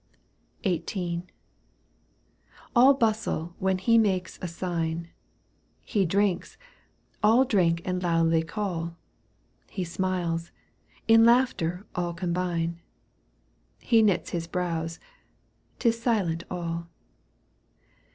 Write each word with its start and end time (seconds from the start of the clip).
'XVIII. 0.65 1.27
All 2.75 2.95
bustle 2.95 3.53
when 3.59 3.77
he 3.77 3.99
makes 3.99 4.39
a 4.41 4.47
sign: 4.47 5.09
He 5.83 6.07
drinks, 6.07 6.57
aU. 7.21 7.43
drink 7.43 7.83
and 7.85 8.01
loudly 8.01 8.41
caU.; 8.41 8.95
He 9.69 9.83
smiles, 9.83 10.49
in 11.07 11.23
laughter 11.23 11.85
аД 11.95 12.17
combine; 12.17 12.81
He 13.77 14.01
knits, 14.01 14.31
his 14.31 14.47
brows— 14.47 14.99
'tis 15.77 16.01
silent 16.01 16.45
all. 16.49 16.87